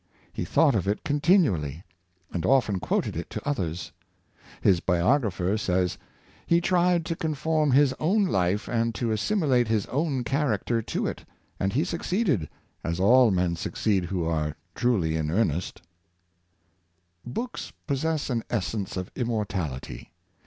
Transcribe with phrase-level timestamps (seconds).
[0.33, 1.83] He thought of it continually,
[2.33, 3.91] and often quoted it to others.
[4.59, 5.99] His biographer says:
[6.47, 11.23] "He tried to conform his own life and to assimilate his own character to it;
[11.59, 12.49] and he succeeded,
[12.83, 15.83] as all men succeed who are trul}^ in earnest."
[17.23, 20.11] 35 546 Good Books the Best Society, Books possess an essence of immortality.